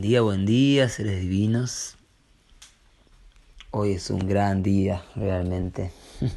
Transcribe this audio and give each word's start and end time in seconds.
día, 0.00 0.20
buen 0.20 0.46
día, 0.46 0.88
seres 0.88 1.20
divinos. 1.20 1.96
Hoy 3.72 3.92
es 3.92 4.10
un 4.10 4.20
gran 4.20 4.62
día, 4.62 5.02
realmente. 5.16 5.90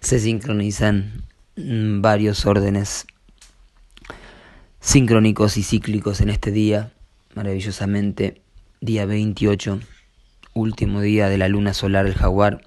Se 0.00 0.20
sincronizan 0.20 1.24
mm, 1.56 2.02
varios 2.02 2.44
órdenes 2.44 3.06
sincrónicos 4.78 5.56
y 5.56 5.62
cíclicos 5.62 6.20
en 6.20 6.28
este 6.28 6.50
día, 6.50 6.92
maravillosamente. 7.34 8.42
Día 8.82 9.06
28, 9.06 9.80
último 10.52 11.00
día 11.00 11.28
de 11.28 11.38
la 11.38 11.48
luna 11.48 11.72
solar 11.72 12.04
del 12.04 12.14
jaguar, 12.14 12.60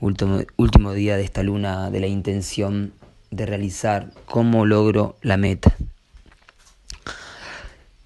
último, 0.00 0.40
último 0.56 0.92
día 0.92 1.16
de 1.16 1.22
esta 1.22 1.44
luna 1.44 1.90
de 1.90 2.00
la 2.00 2.08
intención 2.08 2.92
de 3.30 3.46
realizar 3.46 4.12
cómo 4.26 4.66
logro 4.66 5.16
la 5.22 5.36
meta. 5.36 5.76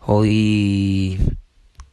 Hoy, 0.05 1.17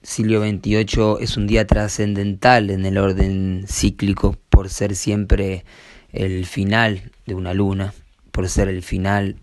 Silio 0.02 0.40
28, 0.40 1.20
es 1.20 1.38
un 1.38 1.46
día 1.46 1.68
trascendental 1.68 2.72
en 2.72 2.88
el 2.88 2.98
orden 2.98 3.66
cíclico 3.68 4.36
por 4.50 4.70
ser 4.70 4.96
siempre 4.96 5.64
el 6.12 6.48
final 6.48 7.12
de 7.28 7.36
una 7.36 7.54
luna, 7.54 7.94
por 8.32 8.50
ser 8.50 8.68
el 8.68 8.82
final 8.82 9.36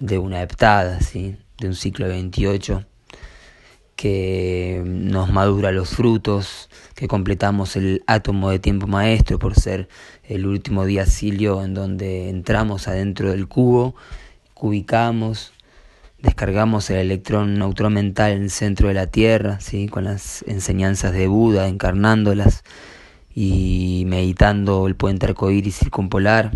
de 0.00 0.16
una 0.16 0.40
heptada, 0.40 1.02
¿sí? 1.02 1.36
de 1.58 1.68
un 1.68 1.74
ciclo 1.74 2.08
28 2.08 2.86
que 3.94 4.82
nos 4.86 5.30
madura 5.30 5.70
los 5.70 5.90
frutos, 5.90 6.70
que 6.94 7.08
completamos 7.08 7.76
el 7.76 8.02
átomo 8.06 8.48
de 8.48 8.58
tiempo 8.58 8.86
maestro 8.86 9.38
por 9.38 9.54
ser 9.54 9.86
el 10.22 10.46
último 10.46 10.86
día 10.86 11.04
Silio 11.04 11.62
en 11.62 11.74
donde 11.74 12.30
entramos 12.30 12.88
adentro 12.88 13.30
del 13.32 13.48
cubo, 13.48 13.94
cubicamos, 14.54 15.53
descargamos 16.24 16.88
el 16.88 16.96
electrón 16.96 17.58
neutrón 17.58 17.92
mental 17.92 18.32
en 18.32 18.42
el 18.44 18.50
centro 18.50 18.88
de 18.88 18.94
la 18.94 19.06
Tierra, 19.06 19.60
¿sí? 19.60 19.88
con 19.88 20.04
las 20.04 20.42
enseñanzas 20.48 21.12
de 21.12 21.28
Buda, 21.28 21.68
encarnándolas 21.68 22.64
y 23.34 24.04
meditando 24.06 24.86
el 24.86 24.96
puente 24.96 25.26
arcoíris 25.26 25.76
circumpolar. 25.76 26.50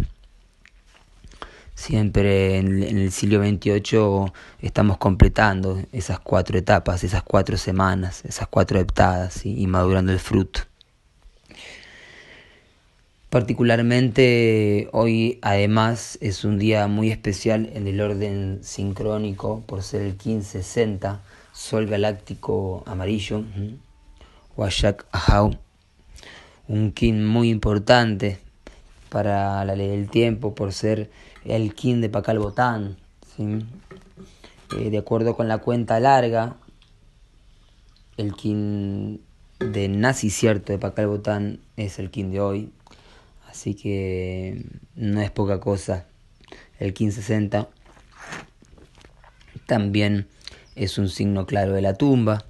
Siempre 1.75 2.59
en, 2.59 2.83
el 2.83 3.13
siglo 3.13 3.45
XXVIII 3.45 4.33
estamos 4.61 4.97
completando 4.97 5.81
esas 5.93 6.19
cuatro 6.19 6.59
etapas, 6.59 7.05
esas 7.05 7.23
cuatro 7.23 7.57
semanas, 7.57 8.25
esas 8.25 8.49
cuatro 8.49 8.81
heptadas 8.81 9.45
y 9.45 9.67
madurando 9.67 10.13
el 10.13 10.19
fruto. 10.19 10.63
Particularmente 13.31 14.89
hoy 14.93 15.39
además 15.43 16.17
es 16.23 16.45
un 16.45 16.59
día 16.59 16.87
muy 16.87 17.11
especial 17.11 17.69
en 17.75 17.87
el 17.87 18.01
orden 18.01 18.61
sincrónico 18.63 19.63
por 19.67 19.83
ser 19.83 20.01
el 20.01 20.13
1560, 20.13 21.21
Sol 21.53 21.87
Galáctico 21.87 22.83
Amarillo, 22.87 23.45
Washak 24.57 25.05
Ahau, 25.13 25.59
un 26.69 26.93
kin 26.93 27.27
muy 27.27 27.51
importante 27.51 28.39
para 29.11 29.63
la 29.67 29.77
ley 29.77 29.89
del 29.89 30.09
tiempo 30.09 30.55
por 30.55 30.73
ser 30.73 31.11
el 31.45 31.75
kin 31.75 32.01
de 32.01 32.09
Pacal 32.09 32.39
Botán. 32.39 32.97
Eh, 33.39 34.91
de 34.91 34.99
acuerdo 34.99 35.37
con 35.37 35.49
la 35.49 35.59
cuenta 35.59 36.01
larga, 36.01 36.57
el 38.17 38.33
kin 38.33 39.21
de 39.59 39.89
nazi 39.89 40.31
cierto 40.31 40.73
de 40.73 40.79
Pacal 40.79 41.09
Botán 41.09 41.61
es 41.77 41.99
el 41.99 42.11
kin 42.11 42.31
de 42.31 42.41
hoy, 42.41 42.71
Así 43.49 43.75
que 43.75 44.65
no 44.95 45.21
es 45.21 45.31
poca 45.31 45.59
cosa. 45.59 46.07
El 46.79 46.89
1560 46.89 47.69
también 49.67 50.29
es 50.77 50.99
un 50.99 51.09
signo 51.09 51.47
claro 51.47 51.73
de 51.73 51.83
la 51.83 51.95
tumba. 51.95 52.45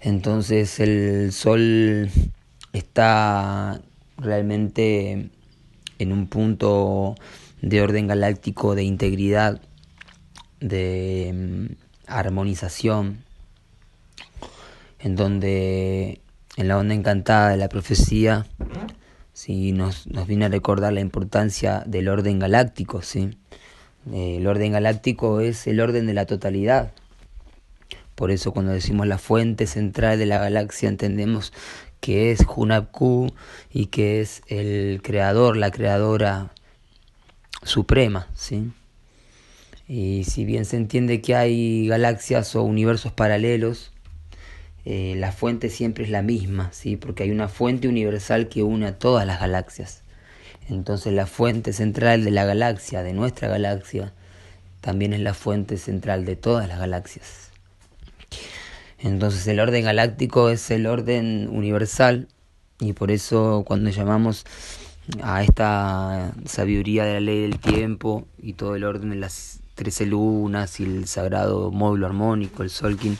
Entonces 0.00 0.80
el 0.80 1.32
sol 1.32 2.10
está 2.72 3.80
realmente 4.18 5.30
en 5.98 6.12
un 6.12 6.26
punto 6.26 7.14
de 7.62 7.80
orden 7.80 8.06
galáctico, 8.06 8.74
de 8.74 8.84
integridad, 8.84 9.60
de 10.60 11.32
mm, 11.34 11.74
armonización, 12.06 13.24
en 14.98 15.16
donde 15.16 16.20
en 16.56 16.68
la 16.68 16.78
onda 16.78 16.94
encantada 16.94 17.50
de 17.50 17.56
la 17.56 17.68
profecía 17.68 18.46
¿sí? 19.32 19.72
nos, 19.72 20.06
nos 20.06 20.26
viene 20.26 20.46
a 20.46 20.48
recordar 20.48 20.92
la 20.92 21.00
importancia 21.00 21.82
del 21.86 22.08
orden 22.08 22.38
galáctico. 22.38 23.02
¿sí? 23.02 23.36
El 24.12 24.46
orden 24.46 24.72
galáctico 24.72 25.40
es 25.40 25.66
el 25.66 25.80
orden 25.80 26.06
de 26.06 26.14
la 26.14 26.26
totalidad. 26.26 26.92
Por 28.14 28.30
eso 28.30 28.52
cuando 28.52 28.72
decimos 28.72 29.06
la 29.06 29.18
fuente 29.18 29.66
central 29.66 30.18
de 30.18 30.26
la 30.26 30.38
galaxia 30.38 30.88
entendemos 30.88 31.52
que 32.00 32.30
es 32.30 32.44
Hunabku 32.54 33.32
y 33.72 33.86
que 33.86 34.20
es 34.20 34.42
el 34.48 35.00
creador, 35.02 35.56
la 35.56 35.70
creadora 35.70 36.52
suprema, 37.62 38.28
¿sí? 38.34 38.70
Y 39.88 40.24
si 40.24 40.44
bien 40.44 40.66
se 40.66 40.76
entiende 40.76 41.22
que 41.22 41.34
hay 41.34 41.88
galaxias 41.88 42.54
o 42.56 42.62
universos 42.62 43.12
paralelos, 43.12 43.93
eh, 44.84 45.14
la 45.16 45.32
fuente 45.32 45.70
siempre 45.70 46.04
es 46.04 46.10
la 46.10 46.22
misma, 46.22 46.70
¿sí? 46.72 46.96
porque 46.96 47.22
hay 47.22 47.30
una 47.30 47.48
fuente 47.48 47.88
universal 47.88 48.48
que 48.48 48.62
une 48.62 48.86
a 48.86 48.98
todas 48.98 49.26
las 49.26 49.40
galaxias. 49.40 50.02
Entonces 50.68 51.12
la 51.12 51.26
fuente 51.26 51.72
central 51.72 52.24
de 52.24 52.30
la 52.30 52.44
galaxia, 52.44 53.02
de 53.02 53.12
nuestra 53.12 53.48
galaxia, 53.48 54.12
también 54.80 55.12
es 55.14 55.20
la 55.20 55.34
fuente 55.34 55.78
central 55.78 56.24
de 56.26 56.36
todas 56.36 56.68
las 56.68 56.78
galaxias. 56.78 57.50
Entonces 58.98 59.46
el 59.46 59.60
orden 59.60 59.84
galáctico 59.84 60.50
es 60.50 60.70
el 60.70 60.86
orden 60.86 61.48
universal 61.50 62.28
y 62.80 62.92
por 62.92 63.10
eso 63.10 63.64
cuando 63.66 63.90
llamamos 63.90 64.44
a 65.22 65.42
esta 65.42 66.32
sabiduría 66.46 67.04
de 67.04 67.14
la 67.14 67.20
ley 67.20 67.42
del 67.42 67.58
tiempo 67.58 68.26
y 68.38 68.54
todo 68.54 68.76
el 68.76 68.84
orden 68.84 69.10
de 69.10 69.16
las 69.16 69.60
trece 69.74 70.06
lunas 70.06 70.80
y 70.80 70.84
el 70.84 71.06
sagrado 71.06 71.70
módulo 71.70 72.06
armónico, 72.06 72.62
el 72.62 72.70
Solkin, 72.70 73.18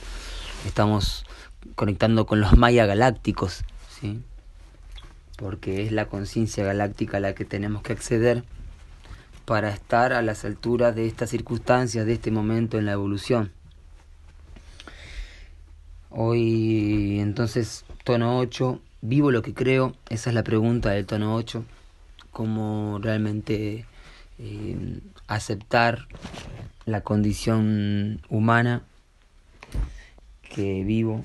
estamos 0.66 1.26
conectando 1.74 2.26
con 2.26 2.40
los 2.40 2.56
maya 2.56 2.86
galácticos, 2.86 3.64
¿sí? 4.00 4.22
porque 5.36 5.82
es 5.82 5.92
la 5.92 6.06
conciencia 6.06 6.64
galáctica 6.64 7.16
a 7.16 7.20
la 7.20 7.34
que 7.34 7.44
tenemos 7.44 7.82
que 7.82 7.92
acceder 7.92 8.44
para 9.44 9.70
estar 9.70 10.12
a 10.12 10.22
las 10.22 10.44
alturas 10.44 10.94
de 10.94 11.06
estas 11.06 11.30
circunstancias, 11.30 12.06
de 12.06 12.12
este 12.14 12.30
momento 12.30 12.78
en 12.78 12.86
la 12.86 12.92
evolución. 12.92 13.52
Hoy 16.10 17.18
entonces 17.20 17.84
tono 18.04 18.38
8, 18.38 18.80
vivo 19.02 19.30
lo 19.30 19.42
que 19.42 19.52
creo, 19.52 19.94
esa 20.08 20.30
es 20.30 20.34
la 20.34 20.44
pregunta 20.44 20.90
del 20.90 21.06
tono 21.06 21.34
8, 21.34 21.64
cómo 22.30 22.98
realmente 23.02 23.84
eh, 24.38 25.00
aceptar 25.26 26.06
la 26.86 27.00
condición 27.00 28.20
humana 28.28 28.82
que 30.42 30.84
vivo 30.84 31.24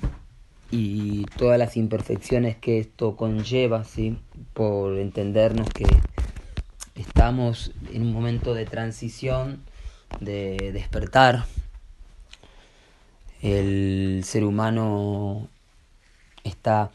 y 0.70 1.24
todas 1.36 1.58
las 1.58 1.76
imperfecciones 1.76 2.56
que 2.56 2.78
esto 2.78 3.16
conlleva, 3.16 3.84
¿sí? 3.84 4.18
por 4.54 4.98
entendernos 4.98 5.68
que 5.68 5.86
estamos 6.94 7.72
en 7.92 8.02
un 8.02 8.12
momento 8.12 8.54
de 8.54 8.66
transición, 8.66 9.62
de 10.20 10.70
despertar. 10.72 11.44
El 13.42 14.22
ser 14.24 14.44
humano 14.44 15.48
está 16.44 16.90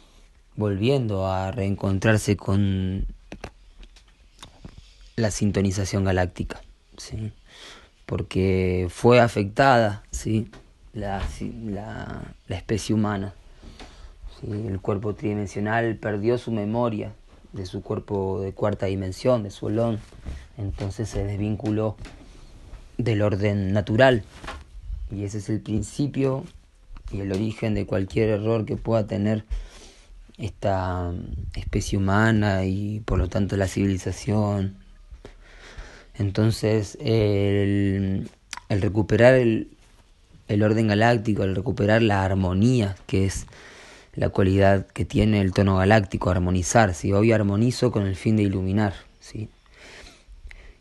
volviendo 0.56 1.28
a 1.28 1.52
reencontrarse 1.52 2.38
con 2.38 3.06
la 5.18 5.32
sintonización 5.32 6.06
galáctica, 6.06 6.62
¿sí? 6.98 7.34
porque 8.06 8.88
fue 8.90 9.20
afectada 9.20 10.04
¿sí? 10.12 10.50
la, 10.94 11.22
la, 11.66 12.22
la 12.48 12.56
especie 12.56 12.96
humana 12.96 13.34
el 14.52 14.80
cuerpo 14.82 15.16
tridimensional 15.16 15.96
perdió 15.98 16.38
su 16.38 16.52
memoria 16.52 17.14
de 17.56 17.66
su 17.66 17.82
cuerpo 17.82 18.42
de 18.42 18.54
cuarta 18.54 18.88
dimensión, 18.88 19.44
de 19.44 19.50
su 19.50 19.68
olón, 19.68 20.00
entonces 20.58 21.10
se 21.10 21.24
desvinculó 21.24 21.96
del 22.98 23.22
orden 23.22 23.72
natural. 23.72 24.24
Y 25.10 25.24
ese 25.24 25.38
es 25.38 25.50
el 25.50 25.62
principio 25.62 26.44
y 27.12 27.22
el 27.22 27.32
origen 27.32 27.74
de 27.74 27.86
cualquier 27.86 28.30
error 28.30 28.66
que 28.66 28.76
pueda 28.76 29.08
tener 29.08 29.46
esta 30.38 31.14
especie 31.54 31.98
humana 31.98 32.66
y 32.66 33.00
por 33.00 33.20
lo 33.20 33.30
tanto 33.30 33.56
la 33.56 33.68
civilización. 33.68 34.76
Entonces 36.16 36.98
el, 37.00 38.30
el 38.68 38.82
recuperar 38.82 39.36
el, 39.36 39.70
el 40.50 40.64
orden 40.64 40.90
galáctico, 40.90 41.44
el 41.44 41.56
recuperar 41.56 42.02
la 42.02 42.24
armonía 42.26 42.96
que 43.08 43.26
es 43.26 43.48
la 44.16 44.30
cualidad 44.30 44.88
que 44.88 45.06
tiene 45.06 45.42
el 45.42 45.52
tono 45.52 45.78
galáctico, 45.78 46.30
armonizar, 46.30 46.94
¿sí? 46.94 47.12
hoy 47.12 47.32
armonizo 47.32 47.92
con 47.92 48.06
el 48.06 48.16
fin 48.16 48.38
de 48.38 48.44
iluminar. 48.44 48.94
¿sí? 49.20 49.50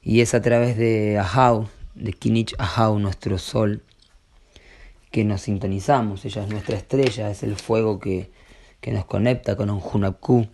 Y 0.03 0.21
es 0.21 0.35
a 0.35 0.43
través 0.43 0.77
de 0.77 1.19
Ahau, 1.19 1.69
de 1.95 2.13
Kinich 2.13 2.55
Ahau, 2.59 2.99
nuestro 2.99 3.39
sol, 3.39 3.83
que 5.11 5.25
nos 5.25 5.43
sintonizamos, 5.43 6.25
ella 6.25 6.43
es 6.45 6.49
nuestra 6.49 6.77
estrella, 6.77 7.31
es 7.31 7.43
el 7.43 7.57
fuego 7.57 7.99
que, 7.99 8.31
que 8.81 8.93
nos 8.93 9.05
conecta 9.05 9.57
con 9.57 9.71
un 9.71 9.81
Hunapku. 9.81 10.47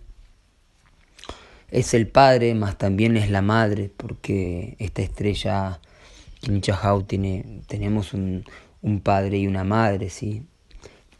Es 1.69 1.93
el 1.93 2.07
padre, 2.07 2.53
más 2.53 2.77
también 2.77 3.15
es 3.17 3.29
la 3.29 3.41
madre, 3.41 3.91
porque 3.95 4.75
esta 4.79 5.01
estrella 5.01 5.79
Kinichahau 6.41 7.03
tiene, 7.03 7.61
tenemos 7.67 8.13
un, 8.13 8.45
un 8.81 8.99
padre 8.99 9.37
y 9.37 9.47
una 9.47 9.63
madre, 9.63 10.09
¿sí? 10.09 10.43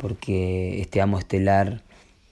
Porque 0.01 0.81
este 0.81 0.99
amo 0.99 1.19
estelar 1.19 1.83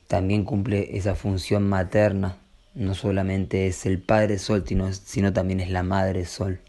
también 0.07 0.44
cumple 0.44 0.98
esa 0.98 1.13
función 1.13 1.69
materna, 1.69 2.36
no 2.74 2.95
solamente 2.95 3.68
es 3.68 3.86
el 3.86 4.00
padre 4.00 4.39
sol, 4.39 4.63
sino, 4.68 4.92
sino 4.92 5.33
también 5.33 5.60
es 5.60 5.69
la 5.69 5.83
madre 5.83 6.25
sol. 6.25 6.60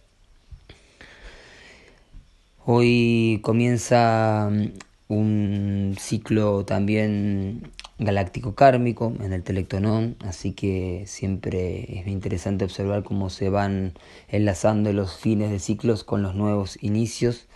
Hoy 2.67 3.41
comienza 3.43 4.51
mm, 4.53 4.69
un 5.09 5.97
ciclo 5.99 6.67
también 6.67 7.63
galáctico 7.99 8.55
kármico 8.55 9.15
en 9.25 9.33
el 9.33 9.43
Telectonón, 9.43 10.17
así 10.21 10.53
que 10.53 11.05
siempre 11.07 12.01
es 12.01 12.07
interesante 12.09 12.67
observar 12.67 13.05
cómo 13.05 13.31
se 13.31 13.49
van 13.49 13.95
enlazando 14.29 14.93
los 14.93 15.17
fines 15.17 15.51
de 15.51 15.61
ciclos 15.61 16.05
con 16.05 16.23
los 16.23 16.35
nuevos 16.35 16.79
inicios. 16.83 17.47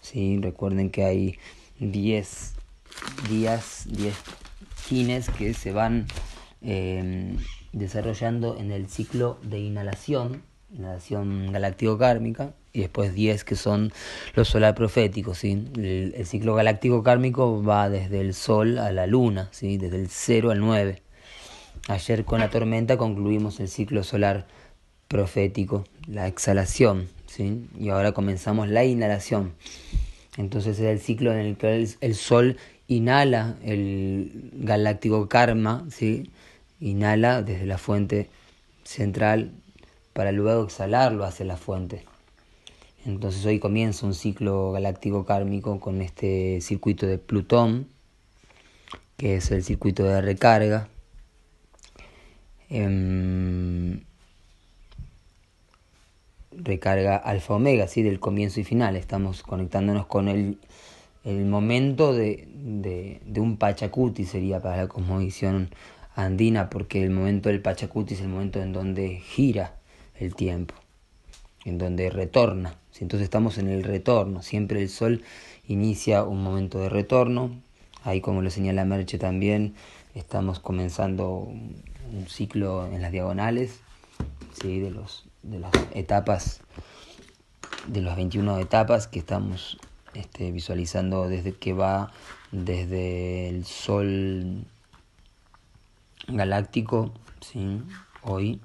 ¿sí? 0.00 0.38
Recuerden 0.40 0.88
que 0.88 1.04
hay 1.04 1.38
10 1.78 2.55
días, 3.28 3.84
10 3.90 4.14
fines 4.74 5.28
que 5.30 5.54
se 5.54 5.72
van 5.72 6.06
em, 6.62 7.36
desarrollando 7.72 8.56
en 8.58 8.70
el 8.70 8.88
ciclo 8.88 9.38
de 9.42 9.60
inhalación, 9.60 10.42
inhalación 10.72 11.52
galáctico 11.52 11.98
kármica, 11.98 12.54
y 12.76 12.80
después 12.80 13.14
10 13.14 13.44
que 13.44 13.56
son 13.56 13.92
los 14.34 14.48
solar 14.48 14.74
proféticos. 14.74 15.38
¿sí? 15.38 15.66
El, 15.76 16.26
ciclo 16.26 16.54
galáctico 16.54 17.02
kármico 17.02 17.62
va 17.62 17.88
desde 17.88 18.20
el 18.20 18.34
Sol 18.34 18.78
a 18.78 18.92
la 18.92 19.06
Luna, 19.06 19.48
¿sí? 19.50 19.78
desde 19.78 19.96
el 19.96 20.08
0 20.08 20.50
al 20.50 20.60
9. 20.60 21.02
Ayer 21.88 22.24
con 22.24 22.40
la 22.40 22.50
tormenta 22.50 22.98
concluimos 22.98 23.60
el 23.60 23.68
ciclo 23.68 24.02
solar 24.02 24.46
profético, 25.08 25.84
la 26.06 26.26
exhalación, 26.26 27.08
¿sí? 27.26 27.66
y 27.78 27.88
ahora 27.88 28.12
comenzamos 28.12 28.68
la 28.68 28.84
inhalación. 28.84 29.54
Entonces 30.36 30.78
es 30.78 30.86
el 30.86 31.00
ciclo 31.00 31.32
en 31.32 31.38
el 31.38 31.56
que 31.56 31.86
el, 32.00 32.14
Sol 32.14 32.56
inhala 32.88 33.56
el 33.64 34.50
galáctico 34.52 35.28
karma, 35.28 35.86
¿sí? 35.90 36.30
inhala 36.80 37.42
desde 37.42 37.66
la 37.66 37.78
fuente 37.78 38.28
central 38.84 39.52
para 40.12 40.32
luego 40.32 40.64
exhalarlo 40.64 41.24
hacia 41.24 41.46
la 41.46 41.56
fuente. 41.56 42.04
Entonces 43.06 43.44
hoy 43.46 43.60
comienza 43.60 44.04
un 44.04 44.14
ciclo 44.14 44.72
galáctico 44.72 45.24
kármico 45.24 45.78
con 45.80 46.02
este 46.02 46.60
circuito 46.60 47.06
de 47.06 47.18
Plutón, 47.18 47.88
que 49.16 49.36
es 49.36 49.50
el 49.50 49.62
circuito 49.62 50.04
de 50.04 50.20
recarga. 50.20 50.88
Em, 52.68 54.00
recarga 56.56 57.16
alfa 57.16 57.54
omega, 57.54 57.86
¿sí? 57.88 58.02
del 58.02 58.20
comienzo 58.20 58.60
y 58.60 58.64
final. 58.64 58.96
Estamos 58.96 59.42
conectándonos 59.42 60.06
con 60.06 60.28
el, 60.28 60.58
el 61.24 61.44
momento 61.44 62.12
de, 62.12 62.48
de, 63.24 63.40
un 63.40 63.56
Pachacuti, 63.56 64.24
sería 64.24 64.60
para 64.60 64.76
la 64.76 64.88
cosmovisión 64.88 65.70
andina, 66.14 66.70
porque 66.70 67.02
el 67.02 67.10
momento 67.10 67.48
del 67.48 67.60
Pachacuti 67.60 68.14
es 68.14 68.20
el 68.20 68.28
momento 68.28 68.60
en 68.62 68.72
donde 68.72 69.16
gira 69.16 69.76
el 70.18 70.34
tiempo, 70.34 70.74
en 71.64 71.78
donde 71.78 72.10
retorna. 72.10 72.76
Entonces 72.98 73.24
estamos 73.24 73.58
en 73.58 73.68
el 73.68 73.82
retorno, 73.82 74.42
siempre 74.42 74.80
el 74.80 74.88
sol 74.88 75.22
inicia 75.68 76.24
un 76.24 76.42
momento 76.42 76.78
de 76.78 76.88
retorno, 76.88 77.50
ahí 78.04 78.20
como 78.20 78.40
lo 78.40 78.48
señala 78.50 78.84
Merche 78.84 79.18
también, 79.18 79.74
estamos 80.14 80.60
comenzando 80.60 81.40
un 82.10 82.26
ciclo 82.28 82.86
en 82.86 83.02
las 83.02 83.12
diagonales, 83.12 83.80
¿sí? 84.62 84.80
de, 84.80 84.90
los, 84.90 85.25
de 85.46 85.60
las 85.60 85.72
etapas, 85.94 86.60
de 87.86 88.02
las 88.02 88.16
21 88.16 88.58
etapas 88.58 89.06
que 89.06 89.18
estamos 89.18 89.78
este, 90.14 90.50
visualizando 90.50 91.28
desde 91.28 91.52
que 91.52 91.72
va 91.72 92.12
desde 92.50 93.48
el 93.48 93.64
sol 93.64 94.64
galáctico, 96.28 97.12
¿sí? 97.40 97.80
hoy 98.22 98.60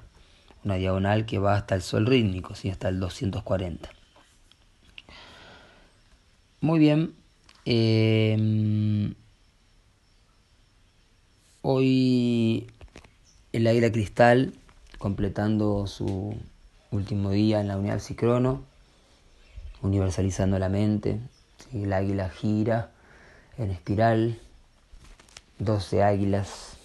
una 0.63 0.75
diagonal 0.75 1.25
que 1.25 1.39
va 1.39 1.55
hasta 1.55 1.75
el 1.75 1.81
sol 1.81 2.05
rítmico, 2.05 2.55
¿sí? 2.55 2.69
hasta 2.69 2.89
el 2.89 2.99
240. 2.99 3.89
Muy 6.61 6.79
bien. 6.79 7.15
Em, 7.65 9.13
hoy 11.61 12.67
el 13.51 13.67
águila 13.67 13.91
cristal 13.91 14.53
completando 14.97 15.87
su 15.87 16.37
último 16.91 17.31
día 17.31 17.61
en 17.61 17.69
la 17.69 17.77
unidad 17.77 17.99
psicrono, 17.99 18.63
universalizando 19.81 20.59
la 20.59 20.69
mente. 20.69 21.19
El 21.73 21.93
águila 21.93 22.29
gira 22.29 22.91
en 23.57 23.71
espiral, 23.71 24.39
12 25.59 26.03
águilas 26.03 26.77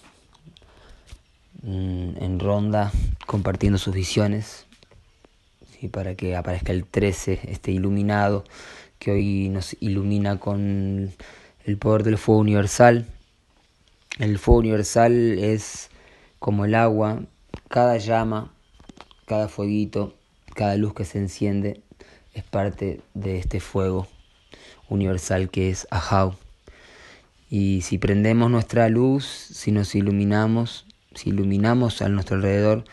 mm, 1.61 2.17
en 2.23 2.39
ronda 2.39 2.91
compartiendo 3.25 3.77
sus 3.77 3.93
visiones, 3.93 4.65
para 5.91 6.15
que 6.15 6.35
aparezca 6.35 6.71
el 6.71 6.85
13, 6.85 7.41
esté 7.49 7.71
iluminado 7.71 8.43
que 8.97 9.11
hoy 9.11 9.49
nos 9.49 9.75
ilumina 9.79 10.39
con 10.39 11.13
el 11.65 11.77
poder 11.77 12.03
del 12.03 12.17
fuego 12.17 12.41
universal. 12.41 13.05
El 14.17 14.39
fuego 14.39 14.61
universal 14.61 15.37
es 15.37 15.89
como 16.39 16.65
el 16.65 16.73
agua, 16.73 17.21
cada 17.67 17.97
llama, 17.97 18.53
cada 19.27 19.49
fueguito, 19.49 20.15
cada 20.55 20.77
luz 20.77 20.93
que 20.93 21.03
se 21.03 21.17
enciende 21.17 21.81
es 22.33 22.43
parte 22.43 23.01
de 23.13 23.37
este 23.37 23.59
fuego 23.59 24.07
universal 24.87 25.49
que 25.49 25.69
es 25.69 25.85
Ahau. 25.91 26.35
Y 27.49 27.81
si 27.81 27.97
prendemos 27.97 28.49
nuestra 28.49 28.87
luz, 28.87 29.25
si 29.25 29.73
nos 29.73 29.95
iluminamos, 29.95 30.85
si 31.13 31.31
iluminamos 31.31 32.01
a 32.01 32.07
nuestro 32.07 32.37
alrededor, 32.37 32.85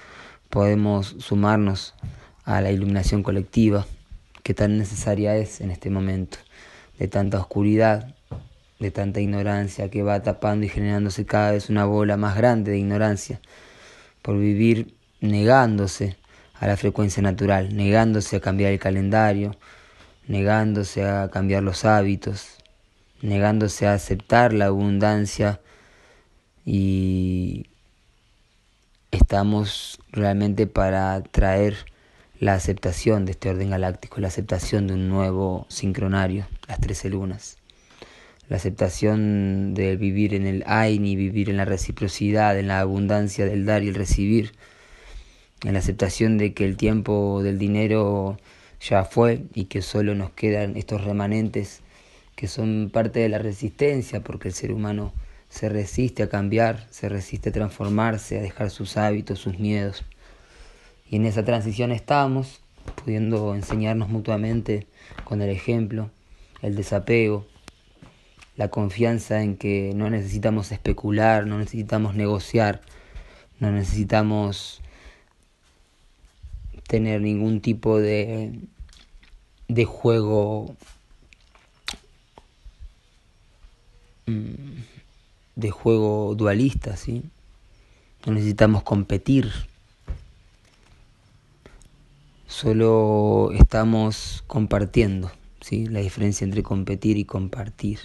podemos 0.50 1.14
sumarnos 1.21 1.95
a 2.45 2.61
la 2.61 2.73
iluminación 2.73 3.23
colectiva 3.23 3.87
que 4.43 4.55
tan 4.55 4.76
necesaria 4.76 5.37
es 5.37 5.61
en 5.61 5.71
este 5.71 5.88
momento, 5.88 6.38
de 6.99 7.07
tanta 7.07 7.38
oscuridad, 7.38 8.12
de 8.81 8.91
tanta 8.91 9.21
ignorancia 9.21 9.88
que 9.88 10.03
va 10.03 10.21
tapando 10.25 10.67
y 10.67 10.69
generándose 10.69 11.26
cada 11.26 11.53
vez 11.53 11.71
una 11.71 11.85
bola 11.85 12.17
más 12.17 12.37
grande 12.37 12.73
de 12.73 12.79
ignorancia, 12.79 13.41
por 14.21 14.37
vivir 14.37 14.97
negándose 15.21 16.17
a 16.59 16.67
la 16.67 16.77
frecuencia 16.77 17.23
natural, 17.23 17.77
negándose 17.77 18.37
a 18.37 18.41
cambiar 18.41 18.73
el 18.73 18.79
calendario, 18.79 19.57
negándose 20.27 21.05
a 21.05 21.31
cambiar 21.31 21.63
los 21.63 21.85
hábitos, 21.85 22.57
negándose 23.23 23.87
a 23.87 23.95
aceptar 23.95 24.53
la 24.53 24.67
abundancia 24.67 25.61
y 26.65 27.67
estamos 29.11 29.99
realmente 30.13 30.67
para 30.67 31.23
traer 31.23 31.77
la 32.41 32.55
aceptación 32.55 33.25
de 33.25 33.33
este 33.33 33.51
orden 33.51 33.71
galáctico, 33.71 34.21
la 34.21 34.29
aceptación 34.29 34.87
de 34.87 34.95
un 34.95 35.09
nuevo 35.09 35.67
sincronario, 35.69 36.47
las 36.69 36.81
trece 36.81 37.09
lunas, 37.09 37.59
la 38.49 38.57
aceptación 38.57 39.75
de 39.75 39.97
vivir 39.97 40.35
en 40.35 40.47
el 40.47 40.65
Aini, 40.67 41.17
vivir 41.17 41.49
en 41.49 41.57
la 41.57 41.65
reciprocidad, 41.65 42.59
en 42.59 42.69
la 42.69 42.81
abundancia 42.81 43.47
del 43.47 43.65
dar 43.65 43.83
y 43.83 43.89
el 43.89 43.95
recibir, 43.95 44.53
en 45.64 45.73
la 45.73 45.78
aceptación 45.78 46.38
de 46.38 46.52
que 46.52 46.64
el 46.64 46.76
tiempo 46.76 47.42
del 47.42 47.59
dinero 47.59 48.38
ya 48.80 49.04
fue 49.04 49.44
y 49.54 49.64
que 49.64 49.83
solo 49.83 50.14
nos 50.14 50.30
quedan 50.30 50.76
estos 50.76 51.02
remanentes 51.02 51.80
que 52.37 52.49
son 52.49 52.90
parte 52.92 53.21
de 53.21 53.28
la 53.28 53.38
resistencia, 53.38 54.21
porque 54.21 54.49
el 54.49 54.54
ser 54.54 54.73
humano 54.73 55.12
se 55.49 55.68
resiste 55.68 56.23
a 56.23 56.28
cambiar, 56.28 56.87
se 56.90 57.09
resiste 57.09 57.50
a 57.50 57.52
transformarse, 57.52 58.38
a 58.38 58.42
dejar 58.42 58.71
sus 58.71 58.97
hábitos, 58.97 59.38
sus 59.38 59.59
miedos. 59.59 60.04
Y 61.09 61.16
en 61.16 61.26
esa 61.26 61.44
transición 61.44 61.92
estamos, 61.92 62.61
pudiendo 63.02 63.54
enseñarnos 63.54 64.09
mutuamente 64.09 64.87
con 65.25 65.40
el 65.42 65.50
ejemplo, 65.50 66.11
el 66.61 66.75
desapego, 66.75 67.47
la 68.56 68.68
confianza 68.68 69.42
en 69.42 69.56
que 69.56 69.92
no 69.94 70.11
necesitamos 70.11 70.73
especular, 70.73 71.47
no 71.47 71.59
necesitamos 71.59 72.14
negociar, 72.14 72.83
no 73.61 73.71
necesitamos 73.71 74.83
tener 76.95 77.21
ningún 77.21 77.61
tipo 77.61 77.99
de, 77.99 78.53
de 79.67 79.85
juego 79.85 80.77
mm, 84.27 84.77
de 85.57 85.71
juego 85.73 86.37
dualista, 86.37 86.97
¿sí? 86.97 87.25
No 88.25 88.33
necesitamos 88.33 88.85
competir 88.85 89.51
solo 92.47 93.51
estamos 93.59 94.45
compartiendo, 94.47 95.33
¿sí? 95.61 95.87
la 95.87 95.99
diferencia 95.99 96.45
entre 96.45 96.63
competir 96.63 97.17
y 97.17 97.25
compartir. 97.25 97.99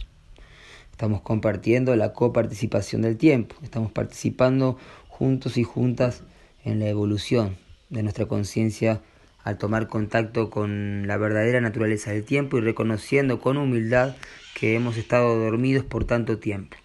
Estamos 0.90 1.22
compartiendo 1.22 1.96
la 1.96 2.12
coparticipación 2.14 3.04
del 3.04 3.18
tiempo, 3.18 3.56
estamos 3.62 3.92
participando 3.92 4.80
juntos 5.10 5.58
y 5.58 5.64
juntas 5.64 6.24
en 6.64 6.80
la 6.80 6.88
evolución 6.88 7.69
de 7.90 8.04
nuestra 8.04 8.28
conciencia 8.28 9.02
al 9.44 9.58
tomar 9.58 9.88
contacto 9.88 10.50
con 10.50 11.08
la 11.08 11.18
verdadera 11.18 11.62
naturaleza 11.62 12.12
del 12.12 12.24
tiempo 12.24 12.58
y 12.58 12.62
reconociendo 12.62 13.40
con 13.40 13.58
humildad 13.58 14.16
que 14.54 14.76
hemos 14.76 14.98
estado 14.98 15.38
dormidos 15.40 15.86
por 15.86 16.06
tanto 16.06 16.38
tiempo. 16.38 16.78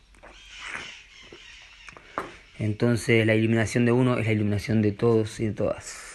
Entonces 2.58 3.26
la 3.26 3.34
iluminación 3.34 3.84
de 3.84 3.92
uno 3.92 4.18
es 4.18 4.26
la 4.26 4.32
iluminación 4.32 4.80
de 4.80 4.92
todos 4.92 5.40
y 5.40 5.46
de 5.46 5.52
todas. 5.52 6.14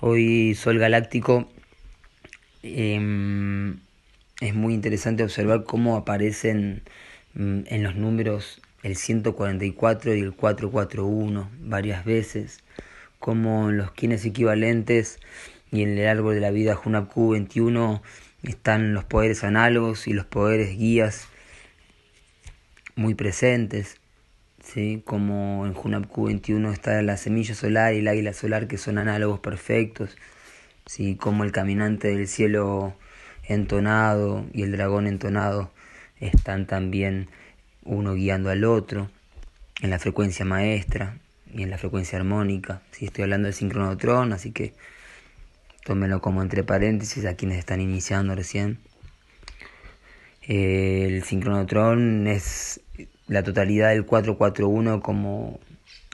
Hoy 0.00 0.54
Sol 0.54 0.78
Galáctico 0.78 1.48
em, 2.62 3.78
es 4.40 4.54
muy 4.54 4.74
interesante 4.74 5.22
observar 5.22 5.64
cómo 5.64 5.96
aparecen 5.96 6.82
mm, 7.34 7.60
en 7.66 7.82
los 7.82 7.96
números 7.96 8.60
el 8.82 8.96
144 8.96 10.14
y 10.14 10.20
el 10.20 10.34
441 10.34 11.50
varias 11.60 12.04
veces, 12.04 12.62
como 13.22 13.70
en 13.70 13.76
los 13.76 13.92
quines 13.92 14.24
equivalentes 14.24 15.20
y 15.70 15.82
en 15.82 15.96
el 15.96 16.08
árbol 16.08 16.34
de 16.34 16.40
la 16.40 16.50
vida 16.50 16.76
Hunapku 16.84 17.30
21 17.30 18.02
están 18.42 18.94
los 18.94 19.04
poderes 19.04 19.44
análogos 19.44 20.08
y 20.08 20.12
los 20.12 20.26
poderes 20.26 20.76
guías 20.76 21.28
muy 22.96 23.14
presentes. 23.14 24.00
¿sí? 24.64 25.02
como 25.06 25.64
en 25.66 25.74
Hunapku 25.76 26.26
21 26.26 26.72
está 26.72 27.00
la 27.02 27.16
semilla 27.16 27.54
solar 27.54 27.94
y 27.94 27.98
el 27.98 28.08
águila 28.08 28.32
solar 28.32 28.66
que 28.66 28.76
son 28.76 28.98
análogos 28.98 29.38
perfectos, 29.38 30.16
¿sí? 30.86 31.14
como 31.14 31.44
el 31.44 31.52
caminante 31.52 32.08
del 32.08 32.26
cielo 32.26 32.96
entonado 33.44 34.46
y 34.52 34.64
el 34.64 34.72
dragón 34.72 35.06
entonado 35.06 35.70
están 36.18 36.66
también 36.66 37.28
uno 37.84 38.14
guiando 38.14 38.50
al 38.50 38.64
otro 38.64 39.12
en 39.80 39.90
la 39.90 40.00
frecuencia 40.00 40.44
maestra 40.44 41.18
y 41.54 41.62
en 41.62 41.70
la 41.70 41.78
frecuencia 41.78 42.18
armónica. 42.18 42.82
Si 42.90 43.06
estoy 43.06 43.24
hablando 43.24 43.46
del 43.46 43.54
sincronotrón, 43.54 44.32
así 44.32 44.52
que 44.52 44.74
tómenlo 45.84 46.20
como 46.20 46.42
entre 46.42 46.64
paréntesis 46.64 47.24
a 47.26 47.34
quienes 47.34 47.58
están 47.58 47.80
iniciando 47.80 48.34
recién. 48.34 48.78
El 50.42 51.22
sincronotrón 51.22 52.26
es 52.26 52.80
la 53.28 53.42
totalidad 53.42 53.90
del 53.90 54.04
441 54.04 55.00
como, 55.00 55.60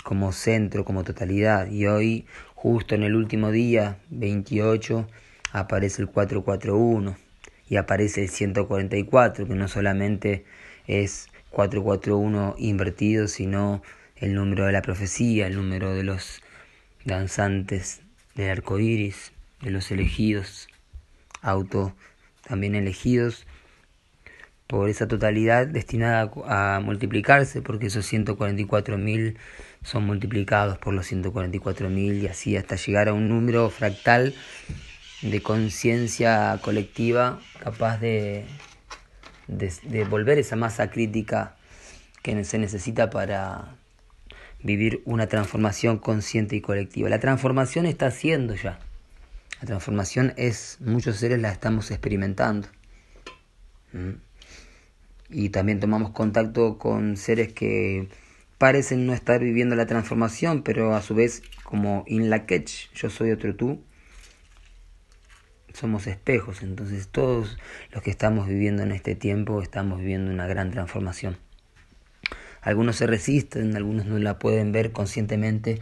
como 0.04 0.32
centro, 0.32 0.84
como 0.84 1.04
totalidad. 1.04 1.70
Y 1.70 1.86
hoy, 1.86 2.26
justo 2.54 2.94
en 2.94 3.02
el 3.02 3.14
último 3.14 3.50
día, 3.50 3.98
28, 4.10 5.08
aparece 5.52 6.02
el 6.02 6.08
441 6.08 7.16
y 7.68 7.76
aparece 7.76 8.22
el 8.22 8.28
144, 8.28 9.46
que 9.46 9.54
no 9.54 9.68
solamente 9.68 10.44
es 10.86 11.28
441 11.50 12.54
invertido, 12.58 13.28
sino 13.28 13.82
el 14.20 14.34
número 14.34 14.66
de 14.66 14.72
la 14.72 14.82
profecía, 14.82 15.46
el 15.46 15.56
número 15.56 15.94
de 15.94 16.02
los 16.02 16.42
danzantes 17.04 18.00
del 18.34 18.50
arco 18.50 18.78
iris, 18.78 19.32
de 19.62 19.70
los 19.70 19.90
elegidos, 19.90 20.68
auto 21.42 21.94
también 22.46 22.74
elegidos 22.74 23.46
por 24.66 24.90
esa 24.90 25.08
totalidad 25.08 25.66
destinada 25.66 26.30
a 26.46 26.80
multiplicarse, 26.80 27.62
porque 27.62 27.86
esos 27.86 28.12
144.000 28.12 29.36
son 29.82 30.04
multiplicados 30.04 30.78
por 30.78 30.92
los 30.92 31.10
144.000 31.10 32.22
y 32.22 32.26
así 32.26 32.56
hasta 32.56 32.76
llegar 32.76 33.08
a 33.08 33.14
un 33.14 33.28
número 33.28 33.70
fractal 33.70 34.34
de 35.22 35.40
conciencia 35.40 36.58
colectiva 36.62 37.40
capaz 37.60 37.98
de, 37.98 38.44
de, 39.46 39.72
de, 39.84 40.04
volver 40.04 40.38
esa 40.38 40.54
masa 40.54 40.90
crítica 40.90 41.56
que 42.22 42.44
se 42.44 42.58
necesita 42.58 43.08
para 43.10 43.74
vivir 44.62 45.02
una 45.04 45.26
transformación 45.26 45.98
consciente 45.98 46.56
y 46.56 46.60
colectiva. 46.60 47.08
La 47.08 47.20
transformación 47.20 47.86
está 47.86 48.06
haciendo 48.06 48.54
ya. 48.54 48.78
La 49.60 49.66
transformación 49.66 50.34
es, 50.36 50.78
muchos 50.80 51.16
seres 51.16 51.40
la 51.40 51.50
estamos 51.50 51.90
experimentando. 51.90 52.68
¿Mm? 53.92 54.28
y 55.30 55.50
también 55.50 55.80
tomamos 55.80 56.10
contacto 56.10 56.78
con 56.78 57.16
seres 57.16 57.52
que 57.52 58.08
parecen 58.56 59.06
no 59.06 59.12
estar 59.12 59.40
viviendo 59.40 59.76
la 59.76 59.86
transformación, 59.86 60.62
pero 60.62 60.94
a 60.94 61.02
su 61.02 61.14
vez 61.14 61.42
como 61.64 62.04
in 62.06 62.30
la 62.30 62.46
catch, 62.46 62.90
yo 62.94 63.10
soy 63.10 63.30
otro 63.30 63.54
tú, 63.54 63.82
somos 65.74 66.06
espejos, 66.06 66.62
entonces 66.62 67.08
todos 67.08 67.58
los 67.92 68.02
que 68.02 68.10
estamos 68.10 68.48
viviendo 68.48 68.82
en 68.82 68.92
este 68.92 69.14
tiempo 69.14 69.62
estamos 69.62 70.00
viviendo 70.00 70.32
una 70.32 70.46
gran 70.46 70.70
transformación. 70.70 71.36
Algunos 72.62 72.96
se 72.96 73.06
resisten, 73.06 73.76
algunos 73.76 74.06
no 74.06 74.18
la 74.18 74.38
pueden 74.38 74.72
ver 74.72 74.92
conscientemente, 74.92 75.80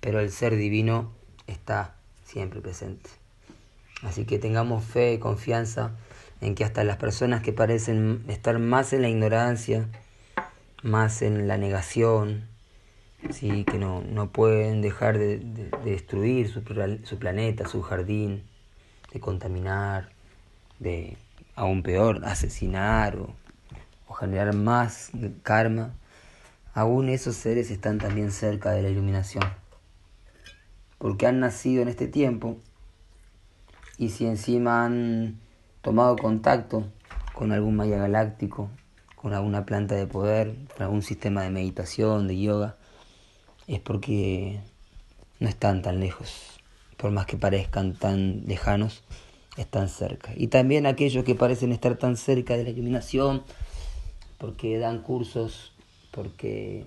pero 0.00 0.20
el 0.20 0.30
ser 0.30 0.56
divino 0.56 1.12
está 1.46 1.94
siempre 2.24 2.60
presente. 2.60 3.10
Así 4.02 4.24
que 4.24 4.38
tengamos 4.38 4.84
fe 4.84 5.14
y 5.14 5.18
confianza 5.18 5.92
en 6.40 6.54
que 6.54 6.64
hasta 6.64 6.84
las 6.84 6.96
personas 6.96 7.42
que 7.42 7.52
parecen 7.52 8.24
estar 8.28 8.58
más 8.58 8.92
en 8.92 9.02
la 9.02 9.08
ignorancia, 9.08 9.88
más 10.82 11.22
en 11.22 11.48
la 11.48 11.56
negación, 11.56 12.44
¿sí? 13.30 13.64
que 13.64 13.78
no, 13.78 14.02
no 14.02 14.30
pueden 14.30 14.82
dejar 14.82 15.18
de, 15.18 15.38
destruir 15.84 16.48
su, 16.48 16.62
su, 17.04 17.18
planeta, 17.18 17.66
su 17.66 17.82
jardín, 17.82 18.42
de 19.12 19.20
contaminar, 19.20 20.10
de 20.78 21.16
aún 21.54 21.82
peor, 21.82 22.22
asesinar 22.24 23.16
o, 23.16 23.34
o 24.06 24.14
generar 24.14 24.54
más 24.54 25.10
karma, 25.42 25.94
aún 26.74 27.08
esos 27.08 27.36
seres 27.36 27.70
están 27.70 27.98
también 27.98 28.30
cerca 28.30 28.72
de 28.72 28.82
la 28.82 28.88
iluminación, 28.88 29.44
porque 30.98 31.26
han 31.26 31.40
nacido 31.40 31.82
en 31.82 31.88
este 31.88 32.08
tiempo 32.08 32.58
y 33.98 34.10
si 34.10 34.26
encima 34.26 34.84
han 34.84 35.40
tomado 35.80 36.16
contacto 36.16 36.84
con 37.34 37.52
algún 37.52 37.76
maya 37.76 37.98
galáctico, 37.98 38.70
con 39.14 39.34
alguna 39.34 39.64
planta 39.64 39.94
de 39.94 40.06
poder, 40.06 40.54
con 40.74 40.82
algún 40.82 41.02
sistema 41.02 41.42
de 41.42 41.50
meditación, 41.50 42.28
de 42.28 42.38
yoga, 42.40 42.76
es 43.66 43.80
porque 43.80 44.60
no 45.40 45.48
están 45.48 45.82
tan 45.82 46.00
lejos. 46.00 46.60
Por 46.96 47.10
más 47.10 47.26
que 47.26 47.36
parezcan 47.36 47.94
tan 47.94 48.46
lejanos, 48.46 49.02
están 49.56 49.88
cerca. 49.88 50.32
Y 50.36 50.48
también 50.48 50.86
aquellos 50.86 51.24
que 51.24 51.34
parecen 51.34 51.72
estar 51.72 51.96
tan 51.96 52.16
cerca 52.16 52.56
de 52.56 52.64
la 52.64 52.70
iluminación, 52.70 53.42
porque 54.38 54.78
dan 54.78 55.02
cursos, 55.02 55.72
porque 56.10 56.84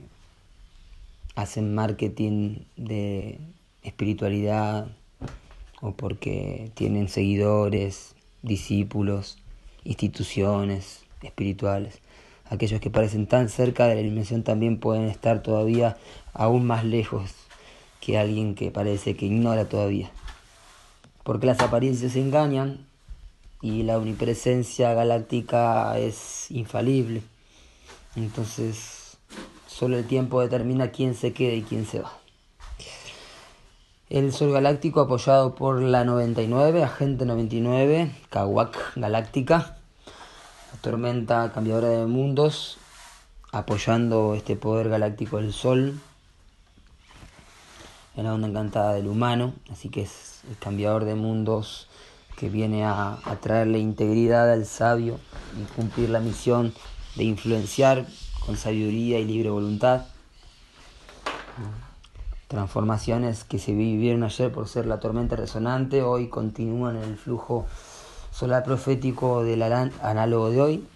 hacen 1.36 1.74
marketing 1.74 2.58
de 2.76 3.40
espiritualidad 3.84 4.88
o 5.82 5.92
porque 5.92 6.72
tienen 6.74 7.08
seguidores 7.08 8.16
discípulos, 8.42 9.38
instituciones 9.84 11.04
espirituales. 11.22 12.00
Aquellos 12.50 12.82
que 12.82 12.90
parecen 12.90 13.28
tan 13.28 13.50
cerca 13.50 13.88
de 13.88 13.96
la 13.96 14.02
iluminación 14.02 14.44
también 14.44 14.80
pueden 14.80 15.04
estar 15.04 15.44
todavía 15.44 15.98
aún 16.34 16.66
más 16.66 16.84
lejos 16.84 17.32
que 18.02 18.18
alguien 18.18 18.56
que 18.56 18.72
parece 18.72 19.16
que 19.16 19.28
ignora 19.28 19.66
todavía. 19.70 20.12
Porque 21.24 21.46
las 21.46 21.60
apariencias 21.60 22.16
engañan 22.16 22.86
y 23.62 23.84
la 23.84 23.98
omnipresencia 23.98 24.94
galáctica 24.94 25.98
es 26.00 26.50
infalible. 26.50 27.22
Entonces, 28.16 29.18
solo 29.68 29.98
el 29.98 30.08
tiempo 30.08 30.42
determina 30.42 30.92
quién 30.92 31.16
se 31.16 31.34
queda 31.34 31.54
y 31.54 31.62
quién 31.64 31.86
se 31.86 32.02
va. 32.02 32.12
El 34.10 34.34
Sol 34.34 34.52
Galáctico 34.52 35.02
apoyado 35.02 35.54
por 35.54 35.82
la 35.82 36.04
99, 36.04 36.84
Agente 36.84 37.26
99, 37.26 38.12
Kawak 38.32 38.96
Galáctica, 38.96 39.78
la 40.74 40.82
tormenta 40.82 41.52
cambiadora 41.54 41.90
de 41.90 42.08
mundos, 42.08 42.80
apoyando 43.52 44.34
este 44.34 44.56
poder 44.56 44.90
galáctico 44.90 45.38
del 45.38 45.54
Sol 45.54 46.00
en 48.16 48.24
la 48.24 48.34
onda 48.34 48.48
encantada 48.48 48.94
del 48.94 49.08
humano, 49.08 49.54
así 49.72 49.90
que 49.90 50.02
es 50.02 50.42
el 50.50 50.58
cambiador 50.58 51.06
de 51.06 51.14
mundos 51.14 51.88
que 52.36 52.50
viene 52.50 52.86
a, 52.86 53.20
a 53.24 53.36
traerle 53.36 53.78
integridad 53.78 54.52
al 54.52 54.66
sabio 54.66 55.20
y 55.56 55.64
cumplir 55.76 56.10
la 56.10 56.20
misión 56.20 56.74
de 57.16 57.24
influenciar 57.24 58.06
con 58.46 58.58
sabiduría 58.58 59.20
y 59.20 59.26
libre 59.26 59.50
voluntad 59.50 60.06
transformaciones 62.50 63.44
que 63.44 63.60
se 63.60 63.74
vivieron 63.74 64.24
ayer 64.24 64.52
por 64.52 64.68
ser 64.68 64.88
la 64.88 65.00
tormenta 65.00 65.36
resonante, 65.36 66.02
hoy 66.02 66.30
continúan 66.30 66.96
en 66.98 67.04
el 67.04 67.16
flujo 67.16 67.68
solar 68.32 68.64
profético 68.64 69.44
del 69.44 69.62
análogo 69.62 70.50
de 70.50 70.62
hoy. 70.62 70.88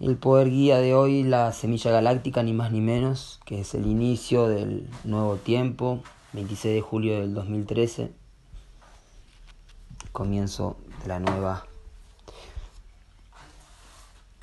El 0.00 0.16
poder 0.16 0.48
guía 0.48 0.78
de 0.78 0.94
hoy, 0.94 1.24
la 1.24 1.52
semilla 1.52 1.90
galáctica, 1.90 2.44
ni 2.44 2.52
más 2.52 2.70
ni 2.70 2.80
menos, 2.80 3.40
que 3.44 3.60
es 3.60 3.74
el 3.74 3.86
inicio 3.86 4.46
del 4.46 4.88
nuevo 5.02 5.36
tiempo, 5.36 6.00
26 6.34 6.74
de 6.76 6.80
julio 6.80 7.18
del 7.18 7.34
2013. 7.34 8.12
comienzo 10.12 10.76
de 11.02 11.08
la 11.08 11.18
nueva 11.18 11.66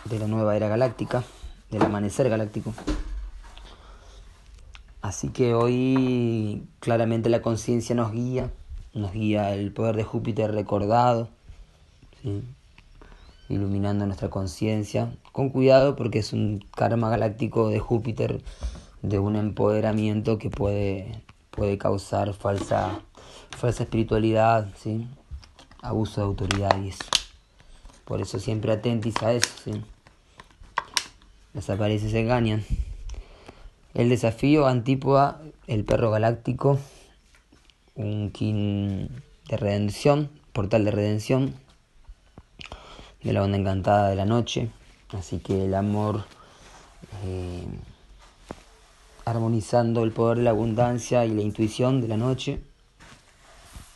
de 0.05 0.20
la 0.20 0.27
nueva 0.27 0.55
era 0.55 0.67
galáctica, 0.67 1.24
del 1.70 1.84
amanecer 1.84 2.29
galáctico. 2.29 2.74
Así 5.01 5.29
que 5.29 5.53
hoy 5.53 6.67
claramente 6.79 7.29
la 7.29 7.41
conciencia 7.41 7.96
nos 7.96 8.12
guía, 8.12 8.51
nos 8.93 9.12
guía 9.12 9.53
el 9.53 9.72
poder 9.72 9.96
de 9.96 10.03
Júpiter 10.03 10.51
recordado, 10.51 11.29
iluminando 13.50 14.05
nuestra 14.05 14.29
conciencia, 14.29 15.15
con 15.31 15.50
cuidado 15.50 15.96
porque 15.96 16.20
es 16.20 16.34
un 16.34 16.63
karma 16.75 17.10
galáctico 17.10 17.70
de 17.70 17.79
Júpiter 17.79 18.41
de 19.01 19.17
un 19.17 19.36
empoderamiento 19.36 20.38
que 20.38 20.50
puede, 20.50 21.24
puede 21.50 21.77
causar 21.77 22.34
falsa, 22.34 23.01
falsa 23.58 23.84
espiritualidad, 23.84 24.70
¿sí? 24.77 25.08
abuso 25.81 26.22
de 26.22 26.27
autoridad 26.27 26.81
y 26.84 26.89
eso. 26.89 27.05
Por 28.05 28.22
eso 28.22 28.39
siempre 28.39 28.72
atentis 28.72 29.22
a 29.24 29.34
eso. 29.34 29.50
¿sí? 29.63 29.72
Las 31.53 31.70
apariencias 31.70 32.13
engañan. 32.13 32.63
El 33.93 34.08
desafío 34.08 34.67
Antípoda, 34.67 35.41
el 35.67 35.84
perro 35.84 36.10
galáctico, 36.10 36.79
un 37.96 38.31
kin 38.31 39.10
de 39.50 39.58
redención, 39.58 40.29
portal 40.53 40.86
de 40.86 40.91
redención, 40.91 41.53
de 43.22 43.34
la 43.34 43.43
onda 43.43 43.58
encantada 43.58 44.10
de 44.10 44.15
la 44.15 44.25
noche. 44.25 44.70
Así 45.10 45.39
que 45.39 45.65
el 45.65 45.75
amor 45.75 46.24
eh, 47.25 47.65
armonizando 49.25 50.03
el 50.03 50.12
poder 50.12 50.38
de 50.38 50.43
la 50.46 50.51
abundancia 50.51 51.25
y 51.25 51.31
la 51.31 51.41
intuición 51.41 52.00
de 52.00 52.08
la 52.08 52.15
noche. 52.15 52.62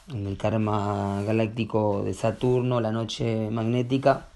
En 0.10 0.28
el 0.28 0.38
karma 0.38 1.24
galáctico 1.24 2.04
de 2.04 2.14
Saturno, 2.14 2.82
la 2.82 2.92
noche 2.92 3.50
magnética, 3.50 4.28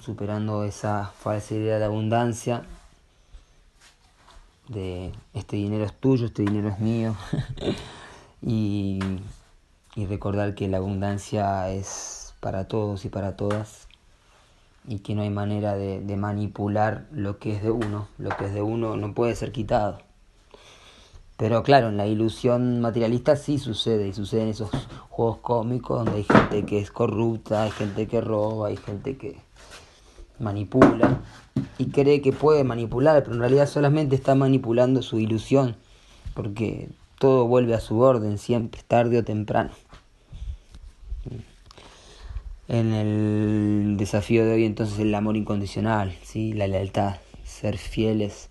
superando 0.00 0.64
esa 0.64 1.12
falsa 1.18 1.54
idea 1.54 1.78
de 1.78 1.84
abundancia 1.84 2.64
de 4.68 5.12
este 5.34 5.56
dinero 5.56 5.84
es 5.84 5.94
tuyo, 5.94 6.26
este 6.26 6.42
dinero 6.42 6.68
es 6.68 6.78
mío. 6.78 7.16
y, 8.42 8.98
y 9.94 10.06
recordar 10.06 10.54
que 10.54 10.68
la 10.68 10.78
abundancia 10.78 11.70
es 11.70 12.34
para 12.40 12.68
todos 12.68 13.04
y 13.04 13.08
para 13.08 13.36
todas 13.36 13.88
y 14.86 15.00
que 15.00 15.14
no 15.14 15.22
hay 15.22 15.30
manera 15.30 15.74
de, 15.74 16.00
de, 16.00 16.16
manipular 16.16 17.06
lo 17.12 17.38
que 17.38 17.54
es 17.54 17.62
de 17.62 17.70
uno. 17.70 18.08
Lo 18.16 18.30
que 18.30 18.46
es 18.46 18.54
de 18.54 18.62
uno 18.62 18.96
no 18.96 19.12
puede 19.12 19.36
ser 19.36 19.52
quitado. 19.52 19.98
Pero 21.36 21.62
claro, 21.62 21.88
en 21.88 21.96
la 21.96 22.06
ilusión 22.06 22.80
materialista 22.80 23.36
sí 23.36 23.58
sucede, 23.58 24.08
y 24.08 24.12
sucede 24.12 24.42
en 24.42 24.48
esos 24.48 24.70
juegos 25.08 25.38
cómicos 25.38 26.04
donde 26.04 26.18
hay 26.18 26.24
gente 26.24 26.64
que 26.64 26.80
es 26.80 26.90
corrupta, 26.90 27.64
hay 27.64 27.70
gente 27.70 28.08
que 28.08 28.20
roba, 28.20 28.68
hay 28.68 28.76
gente 28.76 29.16
que 29.16 29.38
manipula 30.38 31.20
y 31.78 31.86
cree 31.86 32.20
que 32.20 32.32
puede 32.32 32.64
manipular, 32.64 33.22
pero 33.22 33.34
en 33.34 33.40
realidad 33.40 33.68
solamente 33.68 34.14
está 34.14 34.34
manipulando 34.34 35.02
su 35.02 35.18
ilusión, 35.18 35.76
porque 36.34 36.88
todo 37.18 37.46
vuelve 37.46 37.74
a 37.74 37.80
su 37.80 38.00
orden, 38.00 38.38
siempre, 38.38 38.80
tarde 38.86 39.18
o 39.18 39.24
temprano. 39.24 39.70
En 42.68 42.92
el 42.92 43.96
desafío 43.96 44.44
de 44.44 44.52
hoy 44.52 44.64
entonces 44.64 44.98
el 44.98 45.14
amor 45.14 45.36
incondicional, 45.36 46.14
¿sí? 46.22 46.52
la 46.52 46.66
lealtad, 46.66 47.16
ser 47.44 47.78
fieles 47.78 48.50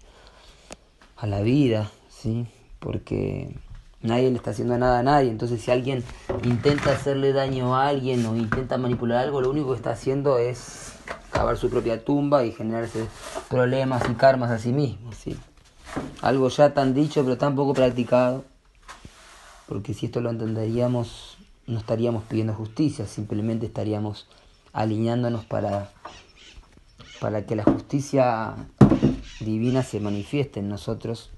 a 1.18 1.28
la 1.28 1.42
vida, 1.42 1.92
¿sí? 2.10 2.48
porque 2.80 3.56
nadie 4.02 4.32
le 4.32 4.38
está 4.38 4.52
haciendo 4.52 4.78
nada 4.78 5.00
a 5.00 5.04
nadie, 5.04 5.30
entonces 5.30 5.62
si 5.62 5.70
alguien 5.70 6.04
intenta 6.44 6.92
hacerle 6.92 7.32
daño 7.32 7.76
a 7.76 7.88
alguien 7.88 8.26
o 8.26 8.36
intenta 8.36 8.78
manipular 8.78 9.20
algo, 9.20 9.40
lo 9.42 9.52
único 9.52 9.70
que 9.70 9.78
está 9.78 9.92
haciendo 9.92 10.40
es 10.40 10.97
cavar 11.32 11.58
su 11.58 11.70
propia 11.70 12.04
tumba 12.04 12.44
y 12.44 12.52
generarse 12.52 13.08
problemas 13.50 14.04
y 14.10 14.14
karmas 14.16 14.52
a 14.52 14.60
sí 14.60 14.72
mismo. 14.72 15.14
¿sí? 15.14 15.38
Algo 16.22 16.50
ya 16.50 16.74
tan 16.74 16.94
dicho 16.94 17.24
pero 17.24 17.38
tan 17.38 17.56
poco 17.56 17.74
practicado, 17.74 18.44
porque 19.68 19.94
si 19.94 20.08
esto 20.08 20.22
lo 20.22 20.30
entenderíamos, 20.30 21.38
no 21.68 21.78
estaríamos 21.78 22.24
pidiendo 22.24 22.54
justicia, 22.54 23.06
simplemente 23.06 23.66
estaríamos 23.66 24.28
alineándonos 24.74 25.46
para, 25.46 25.92
para 27.20 27.46
que 27.46 27.56
la 27.56 27.64
justicia 27.64 28.56
divina 29.40 29.84
se 29.84 30.00
manifieste 30.00 30.60
en 30.60 30.70
nosotros 30.70 31.30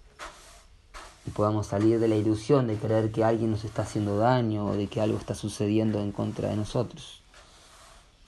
y 1.25 1.31
podamos 1.31 1.67
salir 1.67 1.99
de 1.99 2.07
la 2.07 2.15
ilusión 2.15 2.67
de 2.67 2.75
creer 2.75 3.11
que 3.11 3.23
alguien 3.23 3.51
nos 3.51 3.65
está 3.65 3.81
haciendo 3.81 4.17
daño 4.17 4.65
o 4.65 4.75
de 4.75 4.87
que 4.87 5.01
algo 5.01 5.17
está 5.17 5.35
sucediendo 5.35 5.99
en 5.99 6.11
contra 6.11 6.49
de 6.49 6.55
nosotros 6.55 7.18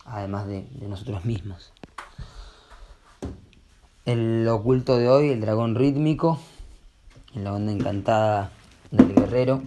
además 0.06 0.48
de, 0.48 0.68
nosotros 0.82 1.26
mismos. 1.26 1.72
El 4.06 4.48
oculto 4.48 4.98
de 4.98 5.10
hoy, 5.10 5.30
el 5.30 5.42
dragón 5.42 5.76
rítmico, 5.76 6.40
en 7.34 7.44
la 7.44 7.54
onda 7.54 7.72
encantada 7.72 8.52
del 8.90 9.14
guerrero. 9.14 9.62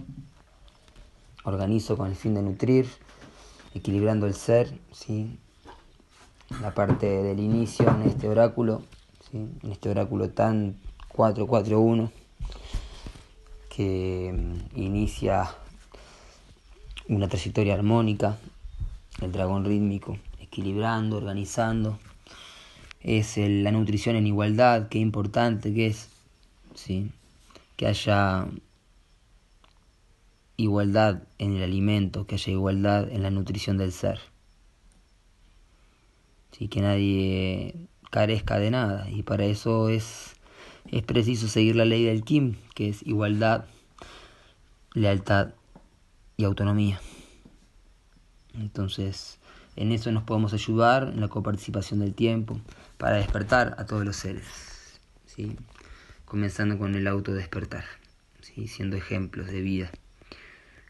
Organizo 1.43 1.95
con 1.95 2.07
el 2.07 2.15
fin 2.15 2.33
de 2.33 2.41
nutrir, 2.41 2.87
equilibrando 3.73 4.25
el 4.25 4.33
ser, 4.33 4.77
¿sí? 4.91 5.37
la 6.61 6.73
parte 6.73 7.07
del 7.07 7.39
inicio 7.39 7.87
en 7.89 8.03
este 8.03 8.27
oráculo, 8.27 8.81
en 9.33 9.59
este 9.71 9.89
oráculo 9.89 10.29
tan 10.29 10.77
441 11.09 12.11
que 13.69 14.33
mm, 14.33 14.79
inicia 14.79 15.49
una 17.09 17.27
trayectoria 17.27 17.73
armónica 17.73 18.37
el 19.21 19.31
dragón 19.31 19.65
rítmico, 19.65 20.17
equilibrando, 20.39 21.17
organizando. 21.17 21.99
Es 23.01 23.37
la 23.37 23.71
nutrición 23.71 24.15
en 24.15 24.27
igualdad, 24.27 24.87
qué 24.89 24.97
importante 24.97 25.73
que 25.73 25.87
es, 25.87 26.09
¿sí? 26.73 27.11
que 27.75 27.87
haya 27.87 28.47
igualdad 30.57 31.23
en 31.37 31.55
el 31.55 31.63
alimento, 31.63 32.25
que 32.25 32.35
haya 32.35 32.51
igualdad 32.51 33.11
en 33.11 33.21
la 33.21 33.29
nutrición 33.29 33.77
del 33.77 33.91
ser. 33.91 34.19
¿Sí? 36.51 36.67
Que 36.67 36.81
nadie 36.81 37.75
carezca 38.09 38.57
de 38.57 38.71
nada. 38.71 39.09
Y 39.09 39.23
para 39.23 39.45
eso 39.45 39.89
es, 39.89 40.35
es 40.89 41.03
preciso 41.03 41.47
seguir 41.47 41.75
la 41.75 41.85
ley 41.85 42.05
del 42.05 42.23
Kim, 42.23 42.55
que 42.73 42.89
es 42.89 43.03
igualdad, 43.03 43.65
lealtad 44.93 45.49
y 46.37 46.45
autonomía. 46.45 46.99
Entonces, 48.59 49.39
en 49.75 49.91
eso 49.91 50.11
nos 50.11 50.23
podemos 50.23 50.53
ayudar, 50.53 51.11
en 51.13 51.21
la 51.21 51.27
coparticipación 51.27 51.99
del 51.99 52.13
tiempo, 52.13 52.59
para 52.97 53.17
despertar 53.17 53.75
a 53.77 53.85
todos 53.85 54.05
los 54.05 54.15
seres. 54.15 54.99
¿sí? 55.25 55.57
Comenzando 56.23 56.77
con 56.77 56.95
el 56.95 57.07
autodespertar, 57.07 57.83
¿sí? 58.41 58.67
siendo 58.67 58.95
ejemplos 58.95 59.47
de 59.47 59.61
vida, 59.61 59.91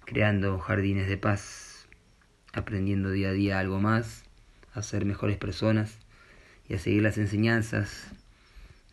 creando 0.06 0.60
jardines 0.60 1.08
de 1.08 1.18
paz, 1.18 1.88
aprendiendo 2.54 3.10
día 3.10 3.30
a 3.30 3.34
día 3.34 3.60
algo 3.60 3.80
más, 3.80 4.24
a 4.74 4.82
ser 4.82 5.06
mejores 5.06 5.38
personas 5.38 5.98
y 6.70 6.76
a 6.76 6.80
seguir 6.80 7.02
las 7.02 7.18
enseñanzas 7.18 8.08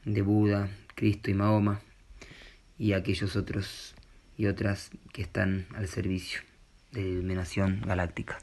de 0.05 0.23
Buda, 0.23 0.69
Cristo 0.95 1.31
y 1.31 1.35
Mahoma 1.35 1.81
y 2.79 2.95
aquellos 2.95 3.37
otros 3.37 3.95
y 4.37 4.47
otras 4.47 4.91
que 5.13 5.23
están 5.23 5.67
al 5.75 5.87
servicio 5.89 6.41
de 6.93 7.03
la 7.03 7.09
iluminación 7.09 7.83
galáctica. 7.87 8.39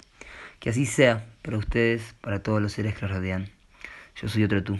Que 0.59 0.69
así 0.71 0.85
sea 0.85 1.25
para 1.41 1.57
ustedes, 1.57 2.15
para 2.21 2.43
todos 2.43 2.61
los 2.61 2.73
seres 2.73 2.95
que 2.95 3.05
los 3.05 3.15
rodean. 3.15 3.49
Yo 4.15 4.27
soy 4.27 4.43
otro 4.43 4.63
tú. 4.63 4.79